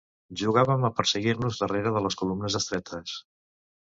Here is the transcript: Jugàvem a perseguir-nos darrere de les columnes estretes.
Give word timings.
Jugàvem 0.41 0.87
a 0.87 0.89
perseguir-nos 0.99 1.59
darrere 1.63 1.93
de 1.97 2.03
les 2.05 2.17
columnes 2.21 2.57
estretes. 2.61 3.13